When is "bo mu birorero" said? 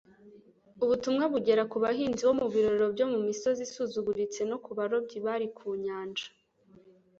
2.27-2.87